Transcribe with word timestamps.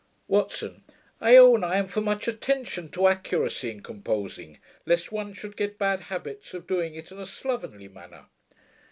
WATSON. 0.27 0.81
'I 1.19 1.35
own 1.37 1.63
I 1.63 1.75
am 1.77 1.85
for 1.85 2.01
much 2.01 2.27
attention 2.27 2.89
to 2.89 3.05
accuracy 3.05 3.69
in 3.69 3.83
composing, 3.83 4.57
lest 4.83 5.11
one 5.11 5.31
should 5.31 5.55
get 5.55 5.77
bad 5.77 5.99
habits 5.99 6.55
of 6.55 6.65
doing 6.65 6.95
it 6.95 7.11
in 7.11 7.19
a 7.19 7.25
slovenly 7.27 7.87
manner.' 7.87 8.25